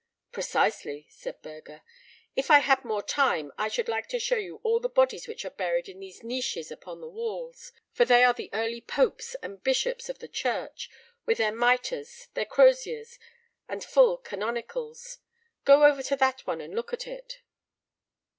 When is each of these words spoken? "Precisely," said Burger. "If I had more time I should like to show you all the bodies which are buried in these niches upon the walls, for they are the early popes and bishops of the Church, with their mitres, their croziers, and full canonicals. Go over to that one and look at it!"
"Precisely," 0.31 1.05
said 1.11 1.43
Burger. 1.43 1.83
"If 2.35 2.49
I 2.49 2.57
had 2.57 2.83
more 2.83 3.03
time 3.03 3.51
I 3.55 3.67
should 3.67 3.87
like 3.87 4.07
to 4.07 4.17
show 4.17 4.35
you 4.35 4.59
all 4.63 4.79
the 4.79 4.89
bodies 4.89 5.27
which 5.27 5.45
are 5.45 5.51
buried 5.51 5.87
in 5.87 5.99
these 5.99 6.23
niches 6.23 6.71
upon 6.71 7.01
the 7.01 7.07
walls, 7.07 7.71
for 7.91 8.03
they 8.03 8.23
are 8.23 8.33
the 8.33 8.49
early 8.51 8.81
popes 8.81 9.35
and 9.43 9.61
bishops 9.63 10.09
of 10.09 10.17
the 10.17 10.27
Church, 10.27 10.89
with 11.27 11.37
their 11.37 11.53
mitres, 11.53 12.29
their 12.33 12.45
croziers, 12.45 13.19
and 13.69 13.83
full 13.83 14.17
canonicals. 14.17 15.19
Go 15.65 15.83
over 15.85 16.01
to 16.01 16.15
that 16.15 16.47
one 16.47 16.61
and 16.61 16.73
look 16.73 16.93
at 16.93 17.05
it!" 17.05 17.41